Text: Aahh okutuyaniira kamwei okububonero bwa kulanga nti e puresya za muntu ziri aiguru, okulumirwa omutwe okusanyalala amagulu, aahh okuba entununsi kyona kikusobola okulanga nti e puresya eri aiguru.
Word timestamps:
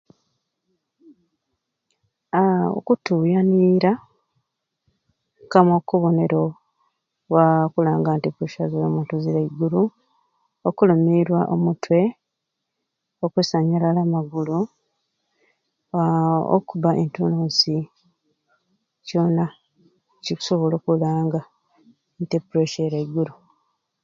Aahh 2.39 2.67
okutuyaniira 2.77 3.91
kamwei 5.51 5.77
okububonero 5.79 6.43
bwa 7.29 7.45
kulanga 7.73 8.09
nti 8.15 8.27
e 8.29 8.35
puresya 8.35 8.63
za 8.73 8.83
muntu 8.95 9.13
ziri 9.23 9.39
aiguru, 9.43 9.83
okulumirwa 10.67 11.41
omutwe 11.53 11.99
okusanyalala 13.25 13.99
amagulu, 14.03 14.59
aahh 15.99 16.43
okuba 16.57 16.89
entununsi 17.01 17.75
kyona 19.07 19.45
kikusobola 20.23 20.73
okulanga 20.77 21.39
nti 22.21 22.33
e 22.39 22.41
puresya 22.47 22.81
eri 22.85 22.97
aiguru. 22.99 23.33